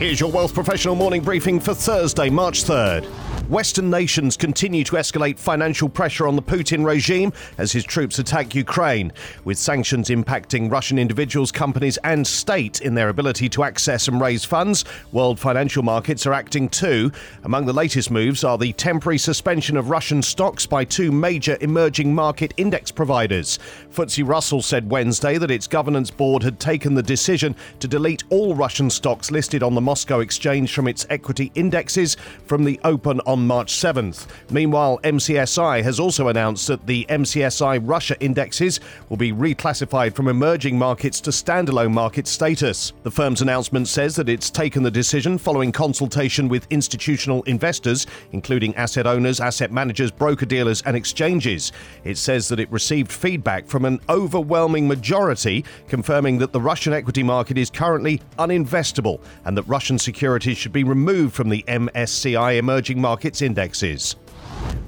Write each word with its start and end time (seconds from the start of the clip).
Here's 0.00 0.18
your 0.18 0.32
Wealth 0.32 0.54
Professional 0.54 0.94
morning 0.94 1.20
briefing 1.20 1.60
for 1.60 1.74
Thursday, 1.74 2.30
March 2.30 2.64
3rd. 2.64 3.29
Western 3.50 3.90
nations 3.90 4.36
continue 4.36 4.84
to 4.84 4.94
escalate 4.94 5.36
financial 5.36 5.88
pressure 5.88 6.28
on 6.28 6.36
the 6.36 6.42
Putin 6.42 6.86
regime 6.86 7.32
as 7.58 7.72
his 7.72 7.82
troops 7.82 8.20
attack 8.20 8.54
Ukraine, 8.54 9.12
with 9.42 9.58
sanctions 9.58 10.08
impacting 10.08 10.70
Russian 10.70 11.00
individuals, 11.00 11.50
companies, 11.50 11.96
and 12.04 12.24
state 12.24 12.80
in 12.80 12.94
their 12.94 13.08
ability 13.08 13.48
to 13.48 13.64
access 13.64 14.06
and 14.06 14.20
raise 14.20 14.44
funds. 14.44 14.84
World 15.10 15.40
financial 15.40 15.82
markets 15.82 16.28
are 16.28 16.32
acting 16.32 16.68
too. 16.68 17.10
Among 17.42 17.66
the 17.66 17.72
latest 17.72 18.08
moves 18.12 18.44
are 18.44 18.56
the 18.56 18.72
temporary 18.74 19.18
suspension 19.18 19.76
of 19.76 19.90
Russian 19.90 20.22
stocks 20.22 20.64
by 20.64 20.84
two 20.84 21.10
major 21.10 21.58
emerging 21.60 22.14
market 22.14 22.54
index 22.56 22.92
providers. 22.92 23.58
FTSE 23.92 24.28
Russell 24.28 24.62
said 24.62 24.88
Wednesday 24.88 25.38
that 25.38 25.50
its 25.50 25.66
governance 25.66 26.12
board 26.12 26.44
had 26.44 26.60
taken 26.60 26.94
the 26.94 27.02
decision 27.02 27.56
to 27.80 27.88
delete 27.88 28.22
all 28.30 28.54
Russian 28.54 28.88
stocks 28.90 29.32
listed 29.32 29.64
on 29.64 29.74
the 29.74 29.80
Moscow 29.80 30.20
exchange 30.20 30.72
from 30.72 30.86
its 30.86 31.04
equity 31.10 31.50
indexes 31.56 32.16
from 32.46 32.62
the 32.62 32.78
open 32.84 33.20
on 33.26 33.39
March 33.46 33.72
7th. 33.72 34.26
Meanwhile, 34.50 35.00
MSCI 35.04 35.82
has 35.82 36.00
also 36.00 36.28
announced 36.28 36.66
that 36.68 36.86
the 36.86 37.06
MSCI 37.08 37.80
Russia 37.82 38.16
indexes 38.20 38.80
will 39.08 39.16
be 39.16 39.32
reclassified 39.32 40.14
from 40.14 40.28
emerging 40.28 40.78
markets 40.78 41.20
to 41.22 41.30
standalone 41.30 41.92
market 41.92 42.26
status. 42.26 42.92
The 43.02 43.10
firm's 43.10 43.42
announcement 43.42 43.88
says 43.88 44.16
that 44.16 44.28
it's 44.28 44.50
taken 44.50 44.82
the 44.82 44.90
decision 44.90 45.38
following 45.38 45.72
consultation 45.72 46.48
with 46.48 46.66
institutional 46.70 47.42
investors, 47.44 48.06
including 48.32 48.74
asset 48.76 49.06
owners, 49.06 49.40
asset 49.40 49.72
managers, 49.72 50.10
broker 50.10 50.46
dealers, 50.46 50.82
and 50.82 50.96
exchanges. 50.96 51.72
It 52.04 52.18
says 52.18 52.48
that 52.48 52.60
it 52.60 52.70
received 52.70 53.10
feedback 53.10 53.66
from 53.66 53.84
an 53.84 54.00
overwhelming 54.08 54.88
majority 54.88 55.64
confirming 55.88 56.38
that 56.38 56.52
the 56.52 56.60
Russian 56.60 56.92
equity 56.92 57.22
market 57.22 57.58
is 57.58 57.70
currently 57.70 58.20
uninvestable 58.38 59.20
and 59.44 59.56
that 59.56 59.62
Russian 59.64 59.98
securities 59.98 60.56
should 60.56 60.72
be 60.72 60.84
removed 60.84 61.34
from 61.34 61.48
the 61.48 61.64
MSCI 61.68 62.58
emerging 62.58 63.00
markets 63.30 63.42
indexes. 63.42 64.16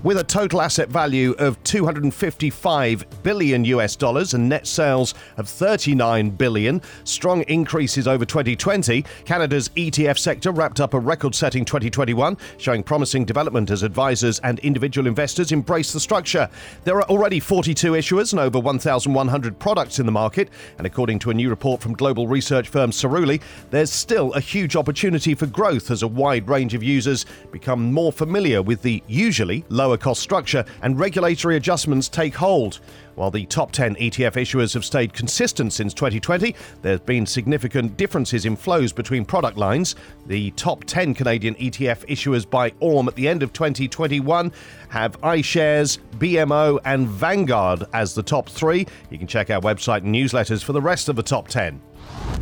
With 0.05 0.19
a 0.19 0.25
total 0.25 0.61
asset 0.61 0.89
value 0.89 1.31
of 1.39 1.63
255 1.63 3.23
billion 3.23 3.65
US 3.67 3.95
dollars 3.95 4.35
and 4.35 4.49
net 4.49 4.67
sales 4.67 5.15
of 5.37 5.49
39 5.49 6.31
billion, 6.31 6.83
strong 7.05 7.43
increases 7.43 8.09
over 8.09 8.25
2020, 8.25 9.05
Canada's 9.25 9.69
ETF 9.69 10.19
sector 10.19 10.51
wrapped 10.51 10.81
up 10.81 10.95
a 10.95 10.99
record-setting 10.99 11.65
2021, 11.65 12.37
showing 12.59 12.83
promising 12.83 13.25
development 13.25 13.71
as 13.71 13.85
advisors 13.85 14.41
and 14.41 14.59
individual 14.59 15.07
investors 15.07 15.53
embrace 15.53 15.93
the 15.93 16.01
structure. 16.01 16.51
There 16.83 16.97
are 16.97 17.09
already 17.09 17.39
42 17.39 17.93
issuers 17.93 18.33
and 18.33 18.41
over 18.41 18.59
1,100 18.59 19.57
products 19.61 20.01
in 20.01 20.07
the 20.07 20.11
market, 20.11 20.49
and 20.79 20.87
according 20.87 21.21
to 21.21 21.31
a 21.31 21.35
new 21.35 21.49
report 21.49 21.81
from 21.81 21.93
global 21.93 22.27
research 22.27 22.67
firm 22.67 22.91
Cerulli, 22.91 23.41
there's 23.71 23.93
still 23.93 24.33
a 24.33 24.41
huge 24.41 24.75
opportunity 24.75 25.37
for 25.37 25.47
growth 25.47 25.93
as 25.93 26.03
a 26.03 26.09
wide 26.09 26.49
range 26.49 26.75
of 26.75 26.83
users 26.83 27.25
become 27.53 27.93
more 27.93 28.11
familiar 28.11 28.63
with 28.63 28.83
the 28.83 29.01
usually 29.07 29.65
lower 29.93 29.99
cost 29.99 30.23
structure 30.23 30.65
and 30.81 30.99
regulatory 30.99 31.57
adjustments 31.57 32.09
take 32.09 32.35
hold. 32.35 32.81
While 33.15 33.31
the 33.31 33.45
top 33.45 33.73
10 33.73 33.97
ETF 33.97 34.33
issuers 34.41 34.73
have 34.73 34.87
stayed 34.87 35.13
consistent 35.13 35.75
since 35.75 35.93
2020, 35.93 36.57
there 36.81 36.93
have 36.93 37.05
been 37.05 37.27
significant 37.27 37.99
differences 37.99 38.47
in 38.47 38.57
flows 38.57 38.91
between 38.91 39.27
product 39.27 39.59
lines. 39.59 39.97
The 40.27 40.51
top 40.53 40.85
10 40.85 41.13
Canadian 41.13 41.57
ETF 41.57 42.07
issuers 42.07 42.49
by 42.49 42.73
AUM 42.81 43.07
at 43.07 43.17
the 43.17 43.29
end 43.29 43.43
of 43.43 43.53
2021 43.53 44.51
have 44.89 45.21
iShares, 45.21 45.99
BMO, 46.17 46.81
and 46.87 47.07
Vanguard 47.07 47.85
as 47.93 48.15
the 48.15 48.23
top 48.23 48.49
three. 48.49 48.87
You 49.11 49.19
can 49.19 49.27
check 49.27 49.51
our 49.51 49.61
website 49.61 50.05
and 50.05 50.15
newsletters 50.15 50.65
for 50.65 50.73
the 50.73 50.81
rest 50.81 51.11
of 51.11 51.17
the 51.17 51.23
top 51.23 51.49
10. 51.49 51.83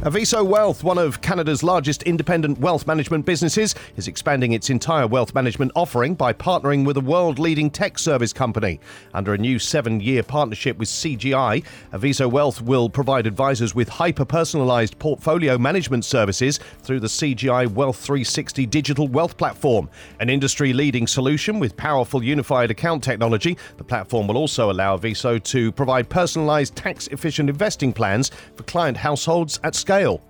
Aviso 0.00 0.42
Wealth, 0.42 0.82
one 0.82 0.96
of 0.96 1.20
Canada's 1.20 1.62
largest 1.62 2.02
independent 2.04 2.58
wealth 2.58 2.86
management 2.86 3.26
businesses, 3.26 3.74
is 3.98 4.08
expanding 4.08 4.52
its 4.52 4.70
entire 4.70 5.06
wealth 5.06 5.34
management 5.34 5.72
offering 5.76 6.14
by 6.14 6.32
partnering 6.32 6.86
with 6.86 6.96
a 6.96 7.02
world 7.02 7.38
leading 7.38 7.68
tech 7.68 7.98
service 7.98 8.32
company. 8.32 8.80
Under 9.12 9.34
a 9.34 9.38
new 9.38 9.58
seven 9.58 10.00
year 10.00 10.22
partnership 10.22 10.78
with 10.78 10.88
CGI, 10.88 11.62
Aviso 11.92 12.30
Wealth 12.30 12.62
will 12.62 12.88
provide 12.88 13.26
advisors 13.26 13.74
with 13.74 13.90
hyper 13.90 14.24
personalized 14.24 14.98
portfolio 14.98 15.58
management 15.58 16.06
services 16.06 16.60
through 16.80 17.00
the 17.00 17.06
CGI 17.06 17.70
Wealth 17.70 17.98
360 17.98 18.64
digital 18.64 19.06
wealth 19.06 19.36
platform. 19.36 19.90
An 20.18 20.30
industry 20.30 20.72
leading 20.72 21.06
solution 21.06 21.58
with 21.58 21.76
powerful 21.76 22.24
unified 22.24 22.70
account 22.70 23.04
technology, 23.04 23.58
the 23.76 23.84
platform 23.84 24.28
will 24.28 24.38
also 24.38 24.70
allow 24.70 24.96
Aviso 24.96 25.42
to 25.42 25.72
provide 25.72 26.08
personalized 26.08 26.74
tax 26.74 27.06
efficient 27.08 27.50
investing 27.50 27.92
plans 27.92 28.30
for 28.56 28.62
client 28.62 28.96
households 28.96 29.49
at 29.64 29.74
scale. 29.74 30.22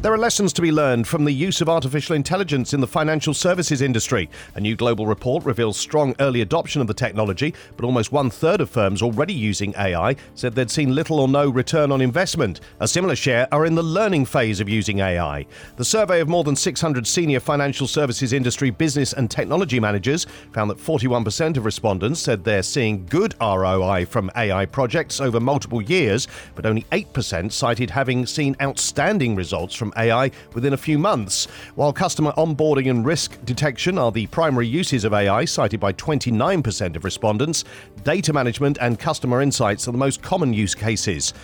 There 0.00 0.12
are 0.12 0.18
lessons 0.18 0.52
to 0.54 0.62
be 0.62 0.70
learned 0.70 1.08
from 1.08 1.24
the 1.24 1.32
use 1.32 1.62
of 1.62 1.68
artificial 1.70 2.14
intelligence 2.14 2.74
in 2.74 2.80
the 2.82 2.86
financial 2.86 3.32
services 3.32 3.80
industry. 3.80 4.28
A 4.54 4.60
new 4.60 4.76
global 4.76 5.06
report 5.06 5.44
reveals 5.46 5.78
strong 5.78 6.14
early 6.20 6.42
adoption 6.42 6.82
of 6.82 6.86
the 6.86 6.92
technology, 6.92 7.54
but 7.76 7.86
almost 7.86 8.12
one 8.12 8.28
third 8.28 8.60
of 8.60 8.68
firms 8.68 9.00
already 9.00 9.32
using 9.32 9.74
AI 9.78 10.16
said 10.34 10.54
they'd 10.54 10.70
seen 10.70 10.94
little 10.94 11.20
or 11.20 11.28
no 11.28 11.48
return 11.48 11.90
on 11.90 12.02
investment. 12.02 12.60
A 12.80 12.88
similar 12.88 13.16
share 13.16 13.48
are 13.50 13.64
in 13.64 13.74
the 13.74 13.82
learning 13.82 14.26
phase 14.26 14.60
of 14.60 14.68
using 14.68 15.00
AI. 15.00 15.46
The 15.76 15.84
survey 15.86 16.20
of 16.20 16.28
more 16.28 16.44
than 16.44 16.56
600 16.56 17.06
senior 17.06 17.40
financial 17.40 17.86
services 17.86 18.34
industry 18.34 18.68
business 18.68 19.14
and 19.14 19.30
technology 19.30 19.80
managers 19.80 20.26
found 20.52 20.68
that 20.68 20.78
41% 20.78 21.56
of 21.56 21.64
respondents 21.64 22.20
said 22.20 22.44
they're 22.44 22.62
seeing 22.62 23.06
good 23.06 23.34
ROI 23.40 24.04
from 24.04 24.30
AI 24.36 24.66
projects 24.66 25.18
over 25.18 25.40
multiple 25.40 25.80
years, 25.80 26.28
but 26.54 26.66
only 26.66 26.82
8% 26.92 27.50
cited 27.50 27.88
having 27.88 28.26
seen 28.26 28.54
outstanding 28.60 29.34
results 29.34 29.74
from 29.84 29.92
AI 29.98 30.30
within 30.54 30.72
a 30.72 30.78
few 30.78 30.98
months. 30.98 31.46
While 31.74 31.92
customer 31.92 32.32
onboarding 32.38 32.88
and 32.88 33.04
risk 33.04 33.38
detection 33.44 33.98
are 33.98 34.10
the 34.10 34.26
primary 34.28 34.66
uses 34.66 35.04
of 35.04 35.12
AI, 35.12 35.44
cited 35.44 35.78
by 35.78 35.92
29% 35.92 36.96
of 36.96 37.04
respondents, 37.04 37.64
data 38.02 38.32
management 38.32 38.78
and 38.80 38.98
customer 38.98 39.42
insights 39.42 39.86
are 39.86 39.92
the 39.92 39.98
most 39.98 40.22
common 40.22 40.54
use 40.54 40.74
cases. 40.74 41.34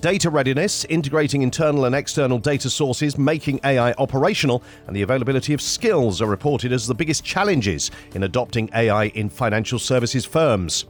Data 0.00 0.30
readiness, 0.30 0.84
integrating 0.84 1.42
internal 1.42 1.84
and 1.84 1.92
external 1.92 2.38
data 2.38 2.70
sources, 2.70 3.18
making 3.18 3.58
AI 3.64 3.92
operational, 3.94 4.62
and 4.86 4.94
the 4.94 5.02
availability 5.02 5.52
of 5.52 5.60
skills 5.60 6.22
are 6.22 6.26
reported 6.26 6.72
as 6.72 6.86
the 6.86 6.94
biggest 6.94 7.24
challenges 7.24 7.90
in 8.14 8.22
adopting 8.22 8.70
AI 8.74 9.06
in 9.06 9.28
financial 9.28 9.78
services 9.78 10.24
firms. 10.24 10.84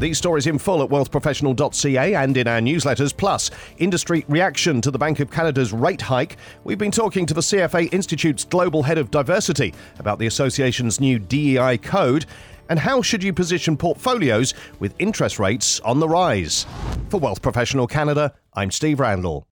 These 0.00 0.18
stories 0.18 0.48
in 0.48 0.58
full 0.58 0.82
at 0.82 0.88
wealthprofessional.ca 0.88 2.14
and 2.14 2.36
in 2.36 2.48
our 2.48 2.58
newsletters, 2.58 3.16
plus 3.16 3.52
industry 3.78 4.24
reaction 4.26 4.80
to 4.80 4.90
the 4.90 4.98
Bank 4.98 5.20
of 5.20 5.30
Canada's 5.30 5.72
rate 5.72 6.02
hike. 6.02 6.36
We've 6.64 6.78
been 6.78 6.90
talking 6.90 7.26
to 7.26 7.34
the 7.34 7.40
CFA 7.40 7.92
Institute's 7.92 8.42
global 8.42 8.82
head 8.82 8.98
of 8.98 9.12
diversity 9.12 9.72
about 10.00 10.18
the 10.18 10.26
association's 10.26 10.98
new 10.98 11.20
DEI 11.20 11.78
code 11.78 12.26
and 12.68 12.78
how 12.78 13.02
should 13.02 13.22
you 13.22 13.32
position 13.32 13.76
portfolios 13.76 14.54
with 14.78 14.94
interest 14.98 15.38
rates 15.38 15.80
on 15.80 15.98
the 15.98 16.08
rise? 16.08 16.66
For 17.08 17.18
Wealth 17.18 17.42
Professional 17.42 17.86
Canada, 17.86 18.34
I'm 18.54 18.70
Steve 18.70 19.00
Randall. 19.00 19.47